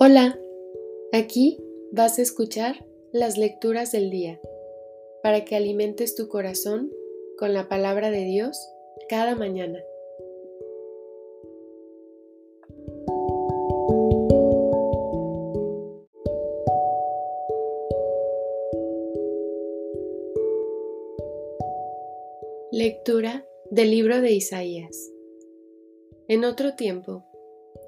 Hola, 0.00 0.38
aquí 1.10 1.58
vas 1.90 2.20
a 2.20 2.22
escuchar 2.22 2.86
las 3.10 3.36
lecturas 3.36 3.90
del 3.90 4.10
día 4.10 4.40
para 5.24 5.44
que 5.44 5.56
alimentes 5.56 6.14
tu 6.14 6.28
corazón 6.28 6.92
con 7.36 7.52
la 7.52 7.68
palabra 7.68 8.12
de 8.12 8.22
Dios 8.22 8.56
cada 9.08 9.34
mañana. 9.34 9.82
Lectura 22.70 23.44
del 23.72 23.90
libro 23.90 24.20
de 24.20 24.30
Isaías. 24.30 25.10
En 26.28 26.44
otro 26.44 26.76
tiempo, 26.76 27.24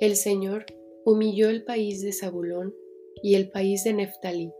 el 0.00 0.16
Señor 0.16 0.66
humilló 1.04 1.48
el 1.48 1.64
país 1.64 2.02
de 2.02 2.12
Zabulón 2.12 2.74
y 3.22 3.34
el 3.34 3.50
país 3.50 3.84
de 3.84 3.94
Neftalí. 3.94 4.52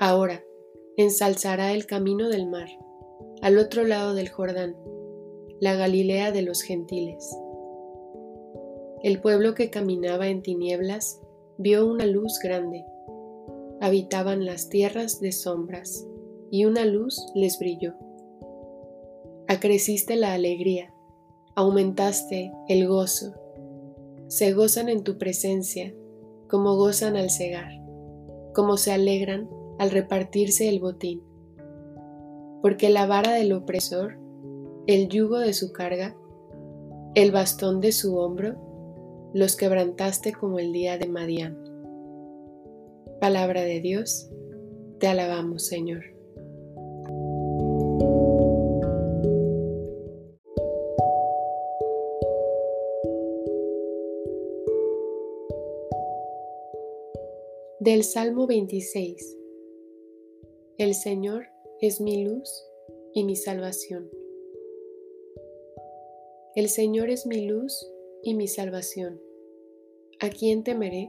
Ahora 0.00 0.44
ensalzará 0.96 1.72
el 1.72 1.86
camino 1.86 2.28
del 2.28 2.48
mar, 2.48 2.68
al 3.42 3.58
otro 3.58 3.84
lado 3.84 4.14
del 4.14 4.28
Jordán, 4.28 4.76
la 5.60 5.74
Galilea 5.74 6.32
de 6.32 6.42
los 6.42 6.62
gentiles. 6.62 7.36
El 9.02 9.20
pueblo 9.20 9.54
que 9.54 9.70
caminaba 9.70 10.28
en 10.28 10.42
tinieblas 10.42 11.20
vio 11.56 11.86
una 11.86 12.06
luz 12.06 12.38
grande. 12.42 12.84
Habitaban 13.80 14.44
las 14.44 14.68
tierras 14.68 15.20
de 15.20 15.32
sombras, 15.32 16.06
y 16.50 16.64
una 16.64 16.84
luz 16.84 17.30
les 17.34 17.58
brilló. 17.58 17.94
Acreciste 19.46 20.16
la 20.16 20.34
alegría, 20.34 20.92
aumentaste 21.54 22.52
el 22.68 22.88
gozo 22.88 23.47
se 24.28 24.52
gozan 24.52 24.88
en 24.88 25.02
tu 25.02 25.18
presencia, 25.18 25.94
como 26.48 26.76
gozan 26.76 27.16
al 27.16 27.30
cegar, 27.30 27.72
como 28.54 28.76
se 28.76 28.92
alegran 28.92 29.48
al 29.78 29.90
repartirse 29.90 30.68
el 30.68 30.80
botín. 30.80 31.22
Porque 32.62 32.90
la 32.90 33.06
vara 33.06 33.32
del 33.32 33.52
opresor, 33.52 34.18
el 34.86 35.08
yugo 35.08 35.38
de 35.38 35.54
su 35.54 35.72
carga, 35.72 36.16
el 37.14 37.32
bastón 37.32 37.80
de 37.80 37.92
su 37.92 38.16
hombro, 38.16 39.30
los 39.34 39.56
quebrantaste 39.56 40.32
como 40.32 40.58
el 40.58 40.72
día 40.72 40.98
de 40.98 41.08
Madián. 41.08 41.58
Palabra 43.20 43.62
de 43.62 43.80
Dios, 43.80 44.30
te 44.98 45.06
alabamos 45.06 45.66
Señor. 45.66 46.17
Del 57.80 58.02
Salmo 58.02 58.48
26 58.48 59.38
El 60.78 60.94
Señor 60.94 61.44
es 61.80 62.00
mi 62.00 62.24
luz 62.24 62.50
y 63.14 63.22
mi 63.22 63.36
salvación. 63.36 64.10
El 66.56 66.70
Señor 66.70 67.08
es 67.08 67.24
mi 67.24 67.46
luz 67.46 67.88
y 68.24 68.34
mi 68.34 68.48
salvación. 68.48 69.20
¿A 70.18 70.28
quién 70.28 70.64
temeré? 70.64 71.08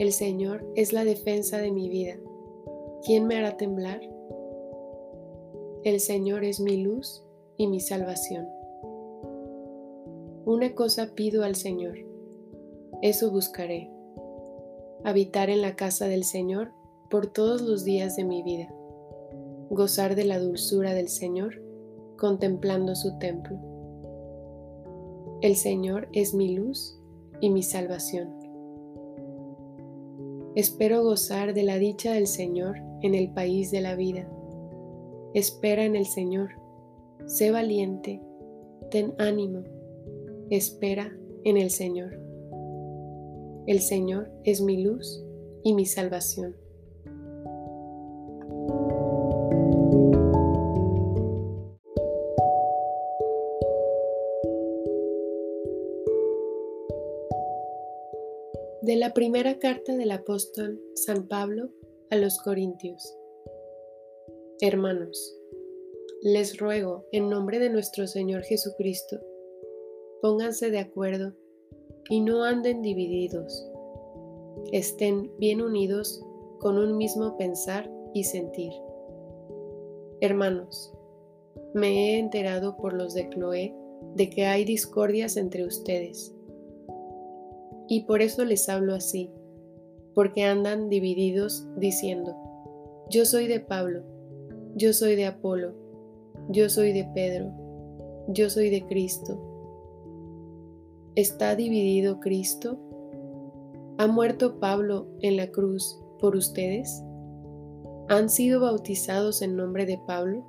El 0.00 0.12
Señor 0.12 0.66
es 0.74 0.92
la 0.92 1.04
defensa 1.04 1.58
de 1.58 1.70
mi 1.70 1.88
vida. 1.88 2.18
¿Quién 3.06 3.28
me 3.28 3.36
hará 3.36 3.56
temblar? 3.56 4.00
El 5.84 6.00
Señor 6.00 6.42
es 6.42 6.58
mi 6.58 6.78
luz 6.78 7.22
y 7.56 7.68
mi 7.68 7.78
salvación. 7.78 8.48
Una 10.46 10.74
cosa 10.74 11.14
pido 11.14 11.44
al 11.44 11.54
Señor, 11.54 11.96
eso 13.02 13.30
buscaré 13.30 13.91
habitar 15.04 15.50
en 15.50 15.62
la 15.62 15.76
casa 15.76 16.06
del 16.08 16.24
Señor 16.24 16.72
por 17.10 17.26
todos 17.26 17.60
los 17.62 17.84
días 17.84 18.16
de 18.16 18.24
mi 18.24 18.42
vida, 18.42 18.72
gozar 19.70 20.14
de 20.14 20.24
la 20.24 20.38
dulzura 20.38 20.94
del 20.94 21.08
Señor 21.08 21.60
contemplando 22.16 22.94
su 22.94 23.18
templo. 23.18 23.58
El 25.40 25.56
Señor 25.56 26.08
es 26.12 26.34
mi 26.34 26.54
luz 26.54 26.98
y 27.40 27.50
mi 27.50 27.62
salvación. 27.62 28.30
Espero 30.54 31.02
gozar 31.02 31.54
de 31.54 31.64
la 31.64 31.78
dicha 31.78 32.12
del 32.12 32.26
Señor 32.26 32.76
en 33.00 33.14
el 33.14 33.32
país 33.32 33.70
de 33.70 33.80
la 33.80 33.96
vida. 33.96 34.28
Espera 35.34 35.84
en 35.84 35.96
el 35.96 36.06
Señor, 36.06 36.50
sé 37.26 37.50
valiente, 37.50 38.20
ten 38.90 39.14
ánimo, 39.18 39.64
espera 40.50 41.16
en 41.44 41.56
el 41.56 41.70
Señor. 41.70 42.18
El 43.64 43.80
Señor 43.80 44.28
es 44.42 44.60
mi 44.60 44.82
luz 44.82 45.22
y 45.62 45.72
mi 45.72 45.86
salvación. 45.86 46.56
De 58.82 58.96
la 58.96 59.14
primera 59.14 59.60
carta 59.60 59.96
del 59.96 60.10
apóstol 60.10 60.82
San 60.96 61.28
Pablo 61.28 61.70
a 62.10 62.16
los 62.16 62.38
Corintios. 62.38 63.16
Hermanos, 64.60 65.38
les 66.20 66.58
ruego 66.58 67.06
en 67.12 67.30
nombre 67.30 67.60
de 67.60 67.70
nuestro 67.70 68.08
Señor 68.08 68.42
Jesucristo, 68.42 69.20
pónganse 70.20 70.72
de 70.72 70.80
acuerdo 70.80 71.36
y 72.08 72.20
no 72.20 72.44
anden 72.44 72.82
divididos. 72.82 73.68
Estén 74.72 75.30
bien 75.38 75.60
unidos 75.62 76.24
con 76.58 76.78
un 76.78 76.96
mismo 76.96 77.36
pensar 77.36 77.90
y 78.14 78.24
sentir. 78.24 78.72
Hermanos, 80.20 80.92
me 81.74 81.88
he 81.88 82.18
enterado 82.18 82.76
por 82.76 82.92
los 82.92 83.14
de 83.14 83.28
Cloé 83.28 83.74
de 84.14 84.30
que 84.30 84.46
hay 84.46 84.64
discordias 84.64 85.36
entre 85.36 85.64
ustedes. 85.64 86.34
Y 87.88 88.04
por 88.04 88.22
eso 88.22 88.44
les 88.44 88.68
hablo 88.68 88.94
así, 88.94 89.30
porque 90.14 90.44
andan 90.44 90.88
divididos 90.88 91.66
diciendo, 91.76 92.36
yo 93.10 93.24
soy 93.24 93.48
de 93.48 93.60
Pablo, 93.60 94.02
yo 94.76 94.92
soy 94.92 95.16
de 95.16 95.26
Apolo, 95.26 95.74
yo 96.48 96.68
soy 96.68 96.92
de 96.92 97.08
Pedro, 97.14 97.52
yo 98.28 98.48
soy 98.48 98.70
de 98.70 98.86
Cristo 98.86 99.51
¿Está 101.14 101.54
dividido 101.56 102.20
Cristo? 102.20 102.78
¿Ha 103.98 104.06
muerto 104.06 104.58
Pablo 104.58 105.08
en 105.20 105.36
la 105.36 105.50
cruz 105.50 106.00
por 106.18 106.34
ustedes? 106.36 107.02
¿Han 108.08 108.30
sido 108.30 108.60
bautizados 108.60 109.42
en 109.42 109.54
nombre 109.54 109.84
de 109.84 110.00
Pablo? 110.06 110.42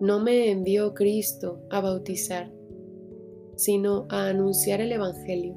No 0.00 0.18
me 0.18 0.50
envió 0.50 0.94
Cristo 0.94 1.60
a 1.70 1.80
bautizar, 1.80 2.52
sino 3.54 4.06
a 4.10 4.26
anunciar 4.26 4.80
el 4.80 4.90
Evangelio, 4.90 5.54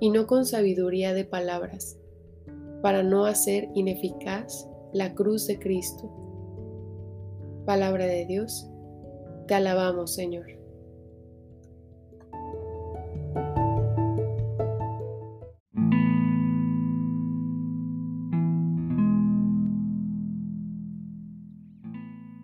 y 0.00 0.10
no 0.10 0.26
con 0.26 0.44
sabiduría 0.44 1.14
de 1.14 1.24
palabras, 1.24 1.96
para 2.82 3.04
no 3.04 3.24
hacer 3.24 3.68
ineficaz 3.74 4.68
la 4.92 5.14
cruz 5.14 5.46
de 5.46 5.60
Cristo. 5.60 6.10
Palabra 7.64 8.06
de 8.06 8.26
Dios, 8.26 8.68
te 9.46 9.54
alabamos 9.54 10.12
Señor. 10.12 10.57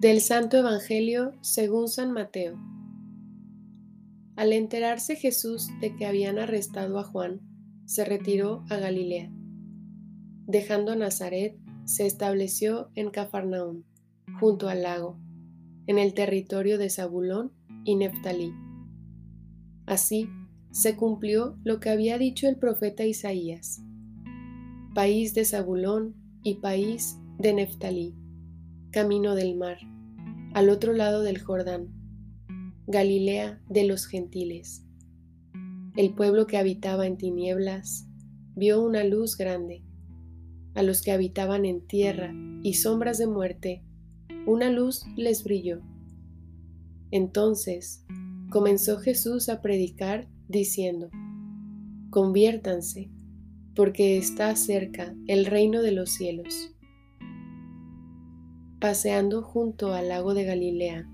Del 0.05 0.21
Santo 0.21 0.59
Evangelio 0.59 1.33
según 1.41 1.89
San 1.89 2.13
Mateo. 2.13 2.61
Al 4.37 4.53
enterarse 4.53 5.17
Jesús 5.17 5.71
de 5.81 5.97
que 5.97 6.05
habían 6.05 6.39
arrestado 6.39 6.99
a 6.99 7.05
Juan, 7.05 7.41
se 7.87 8.05
retiró 8.05 8.67
a 8.69 8.77
Galilea. 8.77 9.33
Dejando 10.47 10.95
Nazaret, 10.95 11.57
se 11.87 12.05
estableció 12.05 12.91
en 12.95 13.09
Cafarnaúm, 13.09 13.85
junto 14.39 14.69
al 14.69 14.83
lago, 14.83 15.19
en 15.87 15.97
el 15.97 16.13
territorio 16.13 16.77
de 16.77 16.91
Zabulón 16.91 17.55
y 17.85 17.97
Neftalí. 17.97 18.53
Así 19.87 20.29
se 20.71 20.97
cumplió 20.97 21.57
lo 21.65 21.81
que 21.81 21.89
había 21.89 22.19
dicho 22.19 22.47
el 22.47 22.59
profeta 22.59 23.07
Isaías. 23.07 23.81
País 24.95 25.33
de 25.33 25.47
Zabulón 25.47 26.15
y 26.43 26.57
país 26.57 27.17
de 27.39 27.55
Neftalí, 27.55 28.15
camino 28.91 29.35
del 29.35 29.57
mar 29.57 29.79
al 30.55 30.71
otro 30.71 30.93
lado 30.93 31.23
del 31.23 31.41
Jordán, 31.41 31.89
Galilea 32.87 33.61
de 33.69 33.85
los 33.85 34.07
gentiles. 34.07 34.87
El 35.97 36.15
pueblo 36.15 36.47
que 36.47 36.57
habitaba 36.57 37.09
en 37.09 37.17
tinieblas 37.17 38.07
vio 38.55 38.81
una 38.81 39.03
luz 39.03 39.37
grande. 39.37 39.83
A 40.75 40.85
los 40.85 41.03
que 41.03 41.11
habitaban 41.11 41.65
en 41.65 41.85
tierra 41.85 42.33
y 42.63 42.75
sombras 42.75 43.19
de 43.19 43.27
muerte, 43.27 43.83
una 44.47 44.71
luz 44.71 45.05
les 45.17 45.43
brilló. 45.43 45.83
Entonces 47.11 48.05
comenzó 48.51 48.99
Jesús 48.99 49.49
a 49.49 49.61
predicar 49.61 50.29
diciendo, 50.47 51.11
conviértanse, 52.11 53.11
porque 53.75 54.19
está 54.19 54.55
cerca 54.55 55.17
el 55.27 55.47
reino 55.47 55.83
de 55.83 55.91
los 55.91 56.11
cielos. 56.11 56.74
Paseando 58.85 59.41
junto 59.41 59.95
al 59.95 60.11
lago 60.11 60.35
de 60.35 60.45
Galilea, 60.45 61.09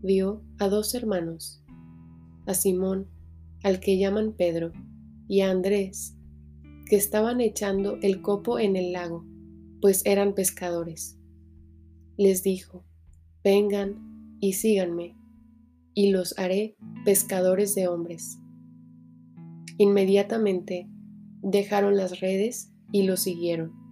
vio 0.00 0.44
a 0.60 0.68
dos 0.68 0.94
hermanos, 0.94 1.60
a 2.46 2.54
Simón, 2.54 3.08
al 3.64 3.80
que 3.80 3.98
llaman 3.98 4.32
Pedro, 4.32 4.70
y 5.26 5.40
a 5.40 5.50
Andrés, 5.50 6.16
que 6.88 6.94
estaban 6.94 7.40
echando 7.40 7.98
el 8.00 8.22
copo 8.22 8.60
en 8.60 8.76
el 8.76 8.92
lago, 8.92 9.26
pues 9.80 10.06
eran 10.06 10.36
pescadores. 10.36 11.18
Les 12.16 12.44
dijo, 12.44 12.84
vengan 13.42 14.36
y 14.38 14.52
síganme, 14.52 15.16
y 15.94 16.12
los 16.12 16.38
haré 16.38 16.76
pescadores 17.04 17.74
de 17.74 17.88
hombres. 17.88 18.38
Inmediatamente 19.78 20.88
dejaron 21.42 21.96
las 21.96 22.20
redes 22.20 22.70
y 22.92 23.02
lo 23.02 23.16
siguieron. 23.16 23.85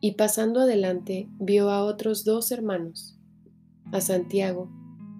Y 0.00 0.12
pasando 0.12 0.60
adelante 0.60 1.28
vio 1.38 1.70
a 1.70 1.84
otros 1.84 2.24
dos 2.24 2.52
hermanos, 2.52 3.18
a 3.92 4.00
Santiago, 4.00 4.70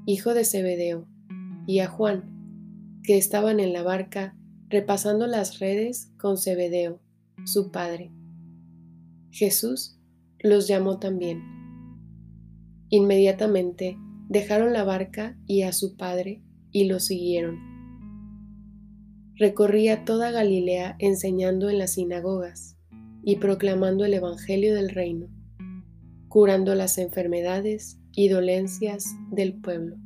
hijo 0.06 0.34
de 0.34 0.44
Zebedeo, 0.44 1.06
y 1.66 1.80
a 1.80 1.88
Juan, 1.88 3.00
que 3.02 3.18
estaban 3.18 3.60
en 3.60 3.72
la 3.72 3.82
barca 3.82 4.36
repasando 4.68 5.26
las 5.26 5.58
redes 5.58 6.12
con 6.18 6.38
Zebedeo, 6.38 7.00
su 7.44 7.70
padre. 7.70 8.12
Jesús 9.30 9.98
los 10.40 10.68
llamó 10.68 10.98
también. 10.98 11.42
Inmediatamente 12.88 13.98
dejaron 14.28 14.72
la 14.72 14.84
barca 14.84 15.36
y 15.46 15.62
a 15.62 15.72
su 15.72 15.96
padre 15.96 16.42
y 16.70 16.84
lo 16.84 17.00
siguieron 17.00 17.68
recorría 19.38 20.04
toda 20.04 20.30
Galilea 20.30 20.96
enseñando 20.98 21.70
en 21.70 21.78
las 21.78 21.94
sinagogas 21.94 22.76
y 23.28 23.36
proclamando 23.36 24.06
el 24.06 24.14
Evangelio 24.14 24.74
del 24.74 24.88
reino, 24.88 25.28
curando 26.28 26.74
las 26.74 26.96
enfermedades 26.96 28.00
y 28.12 28.30
dolencias 28.30 29.04
del 29.30 29.60
pueblo. 29.60 29.98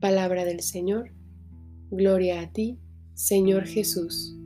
Palabra 0.00 0.46
del 0.46 0.62
Señor, 0.62 1.12
gloria 1.90 2.40
a 2.40 2.50
ti, 2.50 2.78
Señor 3.12 3.66
Jesús. 3.66 4.39